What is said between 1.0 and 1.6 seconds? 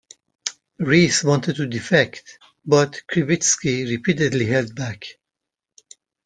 wanted